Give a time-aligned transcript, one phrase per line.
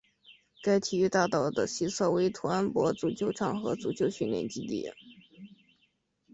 [0.63, 4.91] 该体育大道的西侧为团泊足球场和足球训练基地。